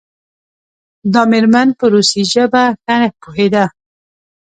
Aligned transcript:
دا 1.13 1.21
میرمن 1.31 1.67
په 1.77 1.85
روسي 1.93 2.23
ژبه 2.33 2.63
ښه 2.83 2.97
پوهیده. 3.21 3.65